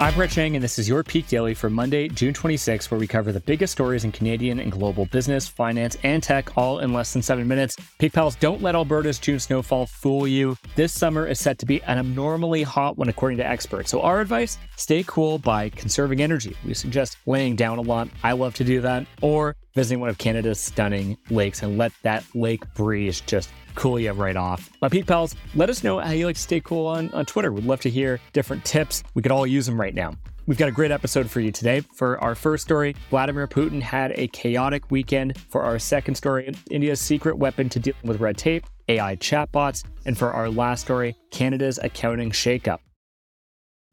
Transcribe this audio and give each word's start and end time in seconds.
I'm 0.00 0.12
Brett 0.14 0.30
Chang, 0.30 0.56
and 0.56 0.62
this 0.62 0.76
is 0.80 0.88
your 0.88 1.04
Peak 1.04 1.28
Daily 1.28 1.54
for 1.54 1.70
Monday, 1.70 2.08
June 2.08 2.34
26, 2.34 2.90
where 2.90 2.98
we 2.98 3.06
cover 3.06 3.30
the 3.30 3.38
biggest 3.38 3.72
stories 3.72 4.02
in 4.02 4.10
Canadian 4.10 4.58
and 4.58 4.72
global 4.72 5.06
business, 5.06 5.46
finance, 5.46 5.96
and 6.02 6.20
tech 6.20 6.58
all 6.58 6.80
in 6.80 6.92
less 6.92 7.12
than 7.12 7.22
seven 7.22 7.46
minutes. 7.46 7.76
Peak 8.00 8.12
Pals, 8.12 8.34
don't 8.34 8.60
let 8.60 8.74
Alberta's 8.74 9.20
June 9.20 9.38
snowfall 9.38 9.86
fool 9.86 10.26
you. 10.26 10.56
This 10.74 10.92
summer 10.92 11.28
is 11.28 11.38
set 11.38 11.60
to 11.60 11.66
be 11.66 11.80
an 11.84 11.98
abnormally 11.98 12.64
hot 12.64 12.98
one, 12.98 13.08
according 13.08 13.38
to 13.38 13.46
experts. 13.46 13.88
So, 13.92 14.00
our 14.00 14.20
advice 14.20 14.58
stay 14.76 15.04
cool 15.06 15.38
by 15.38 15.68
conserving 15.68 16.20
energy. 16.20 16.56
We 16.64 16.74
suggest 16.74 17.16
laying 17.24 17.54
down 17.54 17.78
a 17.78 17.82
lot. 17.82 18.08
I 18.24 18.32
love 18.32 18.54
to 18.54 18.64
do 18.64 18.80
that. 18.80 19.06
Or 19.22 19.54
visiting 19.74 20.00
one 20.00 20.08
of 20.08 20.18
Canada's 20.18 20.60
stunning 20.60 21.16
lakes 21.30 21.62
and 21.62 21.76
let 21.76 21.92
that 22.02 22.24
lake 22.34 22.62
breeze 22.74 23.20
just 23.20 23.50
cool 23.74 23.98
you 23.98 24.12
right 24.12 24.36
off. 24.36 24.70
My 24.80 24.88
Peak 24.88 25.06
Pals, 25.06 25.34
let 25.54 25.68
us 25.68 25.82
know 25.82 25.98
how 25.98 26.12
you 26.12 26.26
like 26.26 26.36
to 26.36 26.42
stay 26.42 26.60
cool 26.60 26.86
on, 26.86 27.10
on 27.10 27.26
Twitter. 27.26 27.52
We'd 27.52 27.64
love 27.64 27.80
to 27.80 27.90
hear 27.90 28.20
different 28.32 28.64
tips. 28.64 29.02
We 29.14 29.22
could 29.22 29.32
all 29.32 29.46
use 29.46 29.66
them 29.66 29.80
right 29.80 29.94
now. 29.94 30.14
We've 30.46 30.58
got 30.58 30.68
a 30.68 30.72
great 30.72 30.90
episode 30.90 31.30
for 31.30 31.40
you 31.40 31.50
today. 31.50 31.80
For 31.80 32.22
our 32.22 32.34
first 32.34 32.64
story, 32.64 32.94
Vladimir 33.08 33.48
Putin 33.48 33.80
had 33.80 34.12
a 34.16 34.28
chaotic 34.28 34.90
weekend. 34.90 35.38
For 35.48 35.62
our 35.62 35.78
second 35.78 36.14
story, 36.16 36.54
India's 36.70 37.00
secret 37.00 37.38
weapon 37.38 37.68
to 37.70 37.80
dealing 37.80 38.00
with 38.04 38.20
red 38.20 38.36
tape, 38.36 38.66
AI 38.88 39.16
chatbots. 39.16 39.84
And 40.04 40.16
for 40.16 40.32
our 40.32 40.50
last 40.50 40.82
story, 40.82 41.16
Canada's 41.30 41.78
accounting 41.82 42.30
shakeup. 42.30 42.78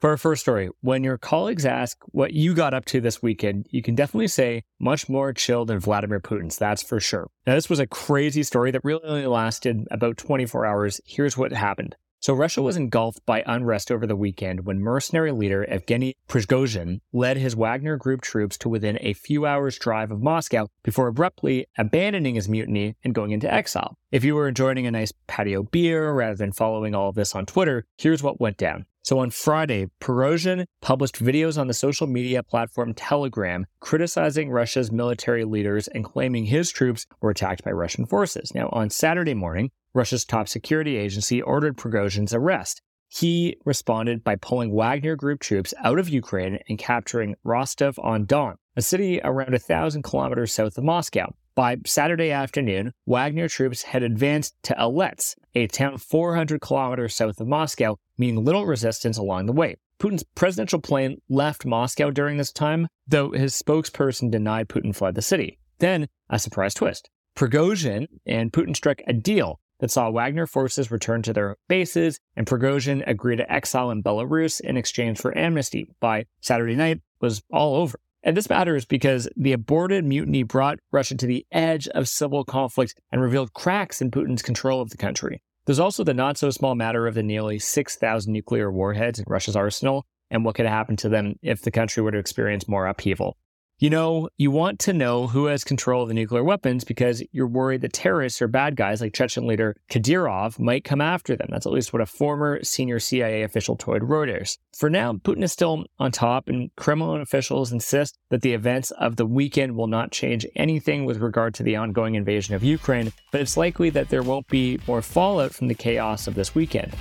For 0.02 0.10
our 0.10 0.18
first 0.18 0.42
story, 0.42 0.68
when 0.82 1.04
your 1.04 1.20
colleagues 1.20 1.64
ask 1.64 1.96
what 2.08 2.34
you 2.34 2.56
got 2.56 2.74
up 2.74 2.86
to 2.86 3.00
this 3.00 3.22
weekend, 3.22 3.68
you 3.70 3.84
can 3.84 3.94
definitely 3.94 4.30
say 4.30 4.64
much 4.80 5.08
more 5.08 5.32
chill 5.32 5.64
than 5.64 5.80
Vladimir 5.80 6.20
Putin's, 6.20 6.58
that's 6.58 6.82
for 6.82 7.00
sure. 7.00 7.30
Now, 7.46 7.54
this 7.54 7.70
was 7.70 7.78
a 7.78 7.86
crazy 7.86 8.42
story 8.42 8.72
that 8.72 8.84
really 8.84 9.04
only 9.04 9.28
lasted 9.28 9.88
about 9.92 10.18
24 10.18 10.66
hours. 10.66 11.02
Here's 11.06 11.38
what 11.38 11.54
happened. 11.54 11.96
So, 12.20 12.34
Russia 12.34 12.64
was 12.64 12.78
engulfed 12.78 13.24
by 13.28 13.44
unrest 13.46 13.92
over 13.92 14.08
the 14.08 14.16
weekend 14.16 14.66
when 14.66 14.80
mercenary 14.80 15.32
leader 15.32 15.68
Evgeny 15.70 16.16
Prigozhin 16.28 17.02
led 17.14 17.38
his 17.38 17.56
Wagner 17.56 17.96
Group 17.96 18.22
troops 18.22 18.58
to 18.58 18.70
within 18.70 18.98
a 19.02 19.14
few 19.14 19.46
hours' 19.46 19.78
drive 19.78 20.10
of 20.10 20.20
Moscow 20.20 20.68
before 20.82 21.10
abruptly 21.10 21.68
abandoning 21.78 22.34
his 22.34 22.50
mutiny 22.50 22.96
and 23.04 23.14
going 23.14 23.32
into 23.32 23.54
exile. 23.54 23.96
If 24.12 24.24
you 24.24 24.34
were 24.34 24.48
enjoying 24.48 24.88
a 24.88 24.92
nice 24.92 25.14
patio 25.28 25.62
beer 25.62 26.12
rather 26.12 26.36
than 26.36 26.54
following 26.54 26.96
all 26.96 27.10
of 27.10 27.16
this 27.16 27.36
on 27.36 27.46
Twitter, 27.46 27.86
here's 28.00 28.24
what 28.24 28.42
went 28.42 28.58
down. 28.58 28.88
So 29.04 29.20
on 29.20 29.32
Friday, 29.32 29.88
Prigozhin 30.00 30.66
published 30.82 31.16
videos 31.16 31.58
on 31.60 31.68
the 31.68 31.74
social 31.74 32.06
media 32.06 32.44
platform 32.44 32.94
Telegram 32.94 33.66
criticizing 33.80 34.52
Russia's 34.52 34.92
military 34.92 35.44
leaders 35.44 35.88
and 35.88 36.06
claiming 36.06 36.46
his 36.46 36.70
troops 36.72 37.08
were 37.20 37.32
attacked 37.32 37.64
by 37.64 37.72
Russian 37.72 38.06
forces. 38.06 38.54
Now, 38.54 38.70
on 38.72 38.92
Saturday 38.92 39.34
morning, 39.34 39.72
Russia's 39.94 40.24
top 40.24 40.48
security 40.48 40.98
agency 40.98 41.42
ordered 41.42 41.78
Prigozhin's 41.78 42.34
arrest. 42.34 42.82
He 43.08 43.58
responded 43.66 44.24
by 44.24 44.38
pulling 44.38 44.74
Wagner 44.74 45.18
Group 45.18 45.42
troops 45.42 45.74
out 45.84 46.00
of 46.00 46.08
Ukraine 46.08 46.60
and 46.70 46.78
capturing 46.78 47.36
Rostov 47.44 48.00
on 48.00 48.26
Don, 48.26 48.56
a 48.78 48.82
city 48.82 49.20
around 49.22 49.54
a 49.54 49.60
thousand 49.60 50.04
kilometers 50.04 50.54
south 50.54 50.78
of 50.78 50.84
Moscow. 50.86 51.34
By 51.62 51.78
Saturday 51.86 52.32
afternoon, 52.32 52.92
Wagner 53.06 53.48
troops 53.48 53.84
had 53.84 54.02
advanced 54.02 54.56
to 54.64 54.76
Elets, 54.82 55.36
a 55.54 55.68
town 55.68 56.00
400 56.00 56.60
kilometers 56.60 57.14
south 57.14 57.40
of 57.40 57.48
Moscow, 57.48 58.00
meeting 58.18 58.44
little 58.44 58.66
resistance 58.66 59.16
along 59.16 59.46
the 59.46 59.54
way. 59.54 59.76
Putin's 60.00 60.24
presidential 60.24 60.82
plane 60.82 61.22
left 61.30 61.64
Moscow 61.64 62.10
during 62.10 62.38
this 62.38 62.52
time, 62.52 62.88
though 63.08 63.30
his 63.30 63.54
spokesperson 63.54 64.32
denied 64.32 64.70
Putin 64.70 64.96
fled 64.96 65.14
the 65.14 65.22
city. 65.22 65.60
Then, 65.78 66.08
a 66.32 66.40
surprise 66.40 66.74
twist. 66.74 67.12
Prigozhin 67.36 68.08
and 68.26 68.52
Putin 68.52 68.76
struck 68.76 69.00
a 69.06 69.14
deal 69.14 69.60
that 69.82 69.92
saw 69.92 70.10
Wagner 70.10 70.48
forces 70.48 70.90
return 70.90 71.22
to 71.22 71.32
their 71.32 71.58
bases, 71.70 72.20
and 72.36 72.48
Prigozhin 72.48 73.04
agreed 73.06 73.36
to 73.36 73.54
exile 73.54 73.92
in 73.92 74.02
Belarus 74.02 74.62
in 74.62 74.78
exchange 74.78 75.20
for 75.20 75.38
amnesty. 75.38 75.94
By 76.00 76.26
Saturday 76.42 76.74
night, 76.74 77.02
was 77.20 77.44
all 77.52 77.76
over. 77.76 78.00
And 78.24 78.38
this 78.38 78.50
matters 78.50 78.86
because 78.86 79.28
the 79.36 79.54
aborted 79.54 80.06
mutiny 80.06 80.44
brought 80.44 80.80
Russia 80.92 81.16
to 81.16 81.26
the 81.26 81.46
edge 81.52 81.88
of 81.90 82.08
civil 82.08 82.44
conflict 82.44 82.94
and 83.12 83.22
revealed 83.22 83.54
cracks 83.54 84.02
in 84.02 84.12
Putin's 84.12 84.44
control 84.44 84.82
of 84.82 84.92
the 84.92 84.98
country. 84.98 85.42
There's 85.66 85.80
also 85.80 86.04
the 86.04 86.14
not 86.14 86.38
so 86.38 86.50
small 86.52 86.76
matter 86.76 87.08
of 87.08 87.16
the 87.16 87.24
nearly 87.24 87.58
6,000 87.58 88.32
nuclear 88.32 88.72
warheads 88.72 89.20
in 89.20 89.26
Russia's 89.28 89.56
arsenal 89.56 90.06
and 90.30 90.46
what 90.46 90.56
could 90.56 90.66
happen 90.66 90.96
to 90.98 91.10
them 91.10 91.36
if 91.42 91.62
the 91.62 91.72
country 91.72 92.04
were 92.04 92.12
to 92.12 92.18
experience 92.18 92.68
more 92.68 92.88
upheaval. 92.88 93.38
You 93.82 93.90
know, 93.90 94.30
you 94.38 94.52
want 94.52 94.78
to 94.82 94.94
know 94.94 95.26
who 95.26 95.46
has 95.46 95.64
control 95.64 96.04
of 96.04 96.08
the 96.08 96.14
nuclear 96.14 96.44
weapons 96.44 96.84
because 96.84 97.24
you're 97.32 97.48
worried 97.48 97.82
that 97.82 97.94
terrorists 97.94 98.40
or 98.40 98.48
bad 98.48 98.76
guys 98.76 99.02
like 99.02 99.12
Chechen 99.12 99.48
leader 99.48 99.76
Kadyrov 99.90 100.60
might 100.60 100.84
come 100.84 101.02
after 101.02 101.36
them. 101.36 101.48
That's 101.50 101.66
at 101.66 101.72
least 101.72 101.92
what 101.92 102.00
a 102.00 102.06
former 102.06 102.64
senior 102.64 103.00
CIA 103.00 103.42
official 103.42 103.76
told 103.76 104.04
Reuters. 104.04 104.60
For 104.78 104.88
now, 104.88 105.14
Putin 105.14 105.42
is 105.42 105.52
still 105.52 105.86
on 105.98 106.12
top, 106.12 106.48
and 106.48 106.70
Kremlin 106.76 107.22
officials 107.22 107.72
insist 107.72 108.20
that 108.30 108.44
the 108.44 108.54
events 108.54 108.92
of 108.92 109.16
the 109.16 109.26
weekend 109.26 109.76
will 109.76 109.88
not 109.88 110.12
change 110.12 110.46
anything 110.56 111.06
with 111.06 111.18
regard 111.18 111.56
to 111.56 111.64
the 111.64 111.76
ongoing 111.76 112.14
invasion 112.14 112.54
of 112.54 112.64
Ukraine, 112.64 113.12
but 113.32 113.42
it's 113.42 113.58
likely 113.58 113.90
that 113.90 114.10
there 114.10 114.22
won't 114.22 114.48
be 114.48 114.80
more 114.86 115.02
fallout 115.02 115.56
from 115.56 115.70
the 115.70 115.74
chaos 115.74 116.28
of 116.28 116.36
this 116.36 116.54
weekend. 116.54 116.96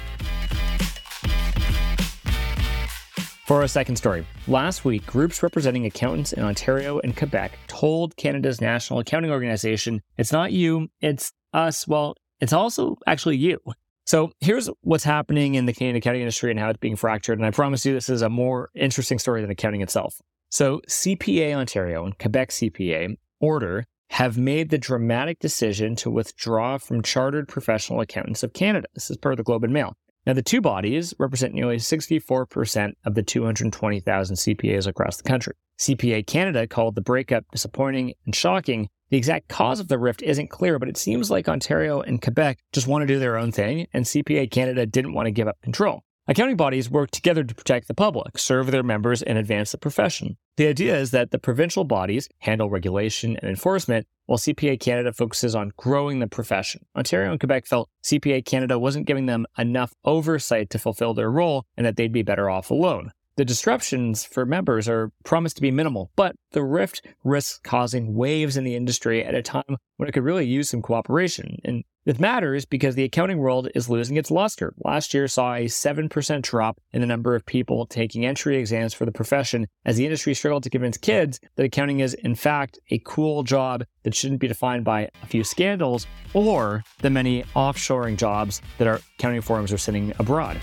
For 3.51 3.63
our 3.63 3.67
second 3.67 3.97
story, 3.97 4.25
last 4.47 4.85
week, 4.85 5.05
groups 5.07 5.43
representing 5.43 5.85
accountants 5.85 6.33
in 6.33 6.45
Ontario 6.45 7.01
and 7.01 7.17
Quebec 7.17 7.59
told 7.67 8.15
Canada's 8.15 8.61
National 8.61 9.01
Accounting 9.01 9.33
Organization, 9.33 10.03
it's 10.17 10.31
not 10.31 10.53
you, 10.53 10.87
it's 11.01 11.33
us. 11.53 11.89
Well, 11.89 12.15
it's 12.41 12.53
also 12.53 12.97
actually 13.09 13.39
you. 13.39 13.59
So 14.07 14.31
here's 14.39 14.71
what's 14.83 15.03
happening 15.03 15.57
in 15.57 15.67
the 15.67 15.73
Canadian 15.73 15.97
accounting 15.97 16.21
industry 16.21 16.53
and 16.53 16.61
how 16.61 16.71
it's 16.71 16.79
being 16.79 16.95
fractured. 16.95 17.41
And 17.41 17.45
I 17.45 17.51
promise 17.51 17.85
you, 17.85 17.93
this 17.93 18.09
is 18.09 18.23
a 18.23 18.29
more 18.29 18.71
interesting 18.77 19.19
story 19.19 19.41
than 19.41 19.51
accounting 19.51 19.83
itself. 19.83 20.15
So 20.51 20.81
CPA 20.89 21.53
Ontario 21.53 22.05
and 22.05 22.17
Quebec 22.17 22.51
CPA 22.51 23.17
order 23.41 23.85
have 24.11 24.39
made 24.39 24.71
the 24.71 24.79
dramatic 24.79 25.41
decision 25.41 25.97
to 25.97 26.09
withdraw 26.09 26.79
from 26.79 27.03
Chartered 27.03 27.49
Professional 27.49 28.01
Accountants 28.01 28.45
of 28.45 28.53
Canada. 28.53 28.87
This 28.95 29.11
is 29.11 29.17
per 29.17 29.35
the 29.35 29.43
Globe 29.43 29.65
and 29.65 29.73
Mail. 29.73 29.97
Now, 30.27 30.35
the 30.35 30.43
two 30.43 30.61
bodies 30.61 31.15
represent 31.19 31.55
nearly 31.55 31.77
64% 31.77 32.93
of 33.05 33.15
the 33.15 33.23
220,000 33.23 34.37
CPAs 34.37 34.87
across 34.87 35.17
the 35.17 35.23
country. 35.23 35.55
CPA 35.79 36.27
Canada 36.27 36.67
called 36.67 36.95
the 36.95 37.01
breakup 37.01 37.45
disappointing 37.53 38.13
and 38.27 38.35
shocking. 38.35 38.89
The 39.09 39.17
exact 39.17 39.49
cause 39.49 39.81
of 39.81 39.89
the 39.89 39.99
rift 39.99 40.23
isn't 40.23 40.51
clear, 40.51 40.79
but 40.79 40.91
it 40.91 40.99
seems 40.99 41.31
like 41.31 41.49
Ontario 41.49 42.03
and 42.03 42.21
Quebec 42.21 42.59
just 42.73 42.87
want 42.87 43.03
to 43.03 43.07
do 43.07 43.19
their 43.19 43.39
own 43.39 43.51
thing, 43.51 43.87
and 43.95 44.05
CPA 44.05 44.51
Canada 44.51 44.85
didn't 44.85 45.15
want 45.15 45.27
to 45.27 45.33
give 45.33 45.49
up 45.49 45.61
control. 45.63 46.03
Accounting 46.31 46.57
bodies 46.57 46.89
work 46.89 47.11
together 47.11 47.43
to 47.43 47.55
protect 47.57 47.89
the 47.89 47.95
public, 47.95 48.39
serve 48.39 48.71
their 48.71 48.85
members, 48.85 49.21
and 49.21 49.37
advance 49.37 49.73
the 49.73 49.79
profession. 49.79 50.37
The 50.59 50.69
idea 50.69 50.97
is 50.97 51.11
that 51.11 51.33
the 51.33 51.41
provincial 51.41 51.83
bodies 51.83 52.29
handle 52.39 52.71
regulation 52.71 53.37
and 53.39 53.51
enforcement, 53.51 54.07
while 54.27 54.39
CPA 54.39 54.79
Canada 54.79 55.13
focuses 55.13 55.57
on 55.57 55.73
growing 55.77 56.21
the 56.21 56.29
profession. 56.29 56.87
Ontario 56.95 57.33
and 57.33 57.41
Quebec 57.41 57.67
felt 57.67 57.91
CPA 58.05 58.45
Canada 58.45 58.79
wasn't 58.79 59.09
giving 59.09 59.27
them 59.27 59.45
enough 59.59 59.93
oversight 60.05 60.71
to 60.71 60.79
fulfill 60.79 61.15
their 61.15 61.33
role 61.33 61.67
and 61.77 61.85
that 61.85 61.97
they'd 61.97 62.13
be 62.13 62.23
better 62.23 62.49
off 62.49 62.71
alone. 62.71 63.11
The 63.35 63.45
disruptions 63.45 64.23
for 64.23 64.47
members 64.47 64.89
are 64.89 65.11
promised 65.25 65.57
to 65.57 65.63
be 65.63 65.73
minimal, 65.73 66.13
but 66.15 66.37
the 66.53 66.63
rift 66.63 67.05
risks 67.25 67.59
causing 67.65 68.15
waves 68.15 68.57
in 68.57 68.63
the 68.63 68.77
industry 68.77 69.25
at 69.25 69.35
a 69.35 69.43
time 69.43 69.79
when 69.97 70.09
it 70.09 70.13
could 70.13 70.25
really 70.25 70.47
use 70.47 70.71
some 70.71 70.83
cooperation. 70.83 71.59
And 71.65 71.83
this 72.11 72.19
matters 72.19 72.65
because 72.65 72.97
the 72.97 73.05
accounting 73.05 73.39
world 73.39 73.69
is 73.73 73.89
losing 73.89 74.17
its 74.17 74.33
luster. 74.33 74.75
Last 74.85 75.15
year 75.15 75.29
saw 75.29 75.55
a 75.55 75.67
7% 75.67 76.43
drop 76.43 76.81
in 76.93 77.01
the 77.01 77.07
number 77.07 77.37
of 77.37 77.47
people 77.47 77.87
taking 77.87 78.27
entry 78.27 78.57
exams 78.57 78.93
for 78.93 79.07
the 79.07 79.13
profession 79.13 79.69
as 79.85 79.97
the 79.97 80.07
industry 80.07 80.35
struggled 80.35 80.65
to 80.65 80.71
convince 80.71 80.99
kids 80.99 81.39
that 81.55 81.67
accounting 81.67 82.01
is, 82.01 82.15
in 82.15 82.35
fact, 82.35 82.81
a 82.91 83.01
cool 83.05 83.45
job 83.45 83.85
that 84.03 84.13
shouldn't 84.13 84.41
be 84.41 84.49
defined 84.49 84.85
by 84.85 85.09
a 85.23 85.27
few 85.27 85.45
scandals 85.45 86.09
or 86.35 86.83
the 86.99 87.11
many 87.11 87.45
offshoring 87.55 88.17
jobs 88.17 88.61
that 88.79 88.89
our 88.89 88.99
accounting 89.17 89.41
firms 89.41 89.73
are 89.73 89.79
sending 89.79 90.13
abroad. 90.19 90.61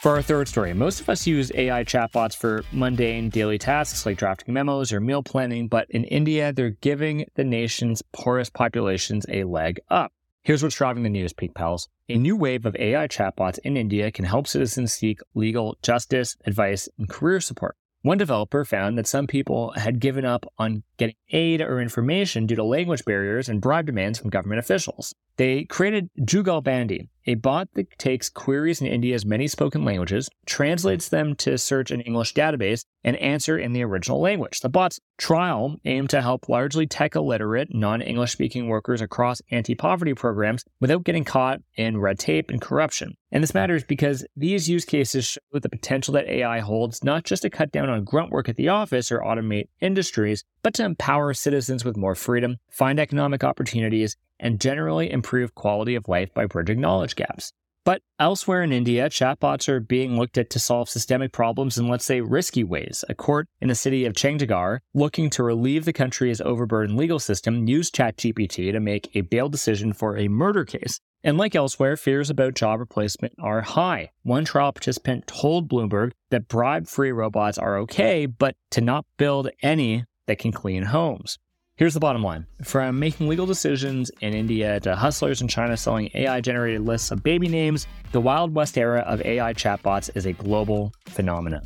For 0.00 0.12
our 0.12 0.22
third 0.22 0.48
story, 0.48 0.72
most 0.72 1.02
of 1.02 1.10
us 1.10 1.26
use 1.26 1.52
AI 1.54 1.84
chatbots 1.84 2.34
for 2.34 2.64
mundane 2.72 3.28
daily 3.28 3.58
tasks 3.58 4.06
like 4.06 4.16
drafting 4.16 4.54
memos 4.54 4.94
or 4.94 5.00
meal 5.00 5.22
planning, 5.22 5.68
but 5.68 5.90
in 5.90 6.04
India, 6.04 6.54
they're 6.54 6.70
giving 6.70 7.26
the 7.34 7.44
nation's 7.44 8.00
poorest 8.10 8.54
populations 8.54 9.26
a 9.28 9.44
leg 9.44 9.78
up. 9.90 10.14
Here's 10.42 10.62
what's 10.62 10.76
driving 10.76 11.02
the 11.02 11.10
news, 11.10 11.34
Peak 11.34 11.52
Pals. 11.52 11.86
A 12.08 12.16
new 12.16 12.34
wave 12.34 12.64
of 12.64 12.74
AI 12.76 13.08
chatbots 13.08 13.58
in 13.58 13.76
India 13.76 14.10
can 14.10 14.24
help 14.24 14.46
citizens 14.46 14.94
seek 14.94 15.20
legal 15.34 15.76
justice, 15.82 16.34
advice, 16.46 16.88
and 16.96 17.06
career 17.06 17.38
support. 17.38 17.76
One 18.00 18.16
developer 18.16 18.64
found 18.64 18.96
that 18.96 19.06
some 19.06 19.26
people 19.26 19.74
had 19.76 20.00
given 20.00 20.24
up 20.24 20.46
on 20.56 20.82
getting 20.96 21.16
aid 21.28 21.60
or 21.60 21.78
information 21.78 22.46
due 22.46 22.56
to 22.56 22.64
language 22.64 23.04
barriers 23.04 23.50
and 23.50 23.60
bribe 23.60 23.84
demands 23.84 24.18
from 24.18 24.30
government 24.30 24.60
officials. 24.60 25.14
They 25.40 25.64
created 25.64 26.10
Jugalbandi, 26.20 27.08
a 27.24 27.34
bot 27.36 27.68
that 27.72 27.98
takes 27.98 28.28
queries 28.28 28.82
in 28.82 28.86
India's 28.86 29.24
many 29.24 29.48
spoken 29.48 29.86
languages, 29.86 30.28
translates 30.44 31.08
them 31.08 31.34
to 31.36 31.56
search 31.56 31.90
an 31.90 32.02
English 32.02 32.34
database, 32.34 32.84
and 33.02 33.16
answer 33.16 33.58
in 33.58 33.72
the 33.72 33.82
original 33.82 34.20
language. 34.20 34.60
The 34.60 34.68
bot's 34.68 35.00
trial 35.16 35.76
aimed 35.86 36.10
to 36.10 36.20
help 36.20 36.50
largely 36.50 36.86
tech 36.86 37.16
illiterate, 37.16 37.74
non 37.74 38.02
English 38.02 38.32
speaking 38.32 38.68
workers 38.68 39.00
across 39.00 39.40
anti 39.50 39.74
poverty 39.74 40.12
programs 40.12 40.62
without 40.78 41.04
getting 41.04 41.24
caught 41.24 41.60
in 41.74 41.96
red 41.96 42.18
tape 42.18 42.50
and 42.50 42.60
corruption. 42.60 43.14
And 43.32 43.42
this 43.42 43.54
matters 43.54 43.82
because 43.82 44.26
these 44.36 44.68
use 44.68 44.84
cases 44.84 45.24
show 45.24 45.40
the 45.52 45.70
potential 45.70 46.12
that 46.12 46.28
AI 46.28 46.58
holds 46.58 47.02
not 47.02 47.24
just 47.24 47.40
to 47.44 47.48
cut 47.48 47.72
down 47.72 47.88
on 47.88 48.04
grunt 48.04 48.30
work 48.30 48.50
at 48.50 48.56
the 48.56 48.68
office 48.68 49.10
or 49.10 49.20
automate 49.20 49.68
industries, 49.80 50.44
but 50.62 50.74
to 50.74 50.84
empower 50.84 51.32
citizens 51.32 51.82
with 51.82 51.96
more 51.96 52.14
freedom, 52.14 52.58
find 52.68 53.00
economic 53.00 53.42
opportunities, 53.42 54.18
and 54.40 54.60
generally 54.60 55.10
improve 55.10 55.54
quality 55.54 55.94
of 55.94 56.08
life 56.08 56.34
by 56.34 56.46
bridging 56.46 56.80
knowledge 56.80 57.14
gaps. 57.14 57.52
But 57.84 58.02
elsewhere 58.18 58.62
in 58.62 58.72
India, 58.72 59.08
chatbots 59.08 59.68
are 59.68 59.80
being 59.80 60.18
looked 60.18 60.36
at 60.36 60.50
to 60.50 60.58
solve 60.58 60.90
systemic 60.90 61.32
problems 61.32 61.78
in, 61.78 61.88
let's 61.88 62.04
say, 62.04 62.20
risky 62.20 62.62
ways. 62.62 63.04
A 63.08 63.14
court 63.14 63.48
in 63.60 63.68
the 63.68 63.74
city 63.74 64.04
of 64.04 64.12
Chandigarh, 64.12 64.80
looking 64.92 65.30
to 65.30 65.42
relieve 65.42 65.86
the 65.86 65.92
country's 65.92 66.42
overburdened 66.42 66.98
legal 66.98 67.18
system, 67.18 67.66
used 67.66 67.94
ChatGPT 67.94 68.72
to 68.72 68.80
make 68.80 69.10
a 69.14 69.22
bail 69.22 69.48
decision 69.48 69.94
for 69.94 70.18
a 70.18 70.28
murder 70.28 70.64
case. 70.64 71.00
And 71.24 71.38
like 71.38 71.54
elsewhere, 71.54 71.96
fears 71.96 72.28
about 72.28 72.54
job 72.54 72.80
replacement 72.80 73.34
are 73.38 73.62
high. 73.62 74.10
One 74.22 74.44
trial 74.44 74.72
participant 74.72 75.26
told 75.26 75.68
Bloomberg 75.68 76.12
that 76.30 76.48
bribe 76.48 76.86
free 76.86 77.12
robots 77.12 77.58
are 77.58 77.78
okay, 77.78 78.26
but 78.26 78.56
to 78.72 78.80
not 78.80 79.06
build 79.16 79.50
any 79.62 80.04
that 80.26 80.38
can 80.38 80.52
clean 80.52 80.84
homes. 80.84 81.38
Here's 81.80 81.94
the 81.94 82.00
bottom 82.00 82.22
line 82.22 82.46
from 82.62 82.98
making 82.98 83.26
legal 83.26 83.46
decisions 83.46 84.10
in 84.20 84.34
India 84.34 84.78
to 84.80 84.94
hustlers 84.94 85.40
in 85.40 85.48
China 85.48 85.78
selling 85.78 86.10
AI 86.12 86.42
generated 86.42 86.82
lists 86.82 87.10
of 87.10 87.22
baby 87.22 87.48
names, 87.48 87.86
the 88.12 88.20
Wild 88.20 88.54
West 88.54 88.76
era 88.76 89.00
of 89.06 89.22
AI 89.22 89.54
chatbots 89.54 90.14
is 90.14 90.26
a 90.26 90.34
global 90.34 90.92
phenomenon. 91.06 91.62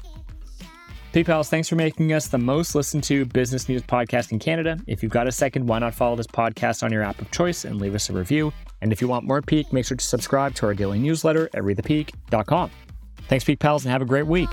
Peak 1.13 1.27
Pals, 1.27 1.49
thanks 1.49 1.69
for 1.69 1.75
making 1.75 2.13
us 2.13 2.29
the 2.29 2.39
most 2.39 2.77
listened 2.77 3.03
to 3.03 3.25
business 3.25 3.69
news 3.69 3.83
podcast 3.83 4.31
in 4.31 4.39
Canada. 4.39 4.79
If 4.87 5.03
you've 5.03 5.11
got 5.11 5.27
a 5.27 5.33
second, 5.33 5.67
why 5.67 5.81
not 5.81 5.95
follow 5.97 6.15
this 6.15 6.29
podcast 6.29 6.85
on 6.85 6.93
your 6.93 7.03
app 7.03 7.21
of 7.21 7.29
choice 7.33 7.65
and 7.65 7.81
leave 7.81 7.97
us 7.97 8.09
a 8.09 8.13
review? 8.13 8.53
And 8.83 8.93
if 8.93 9.01
you 9.01 9.09
want 9.09 9.27
more 9.27 9.43
Peak, 9.43 9.73
make 9.73 9.85
sure 9.85 9.97
to 9.97 10.05
subscribe 10.05 10.55
to 10.55 10.67
our 10.67 10.75
daily 10.75 11.01
newsletter 11.01 11.51
at 11.55 11.65
readthepeak.com. 11.65 12.71
Thanks, 13.27 13.45
Peak 13.45 13.59
Pals, 13.59 13.85
and 13.85 13.91
have 13.91 14.03
a 14.03 14.05
great 14.05 14.29
week. 14.29 14.51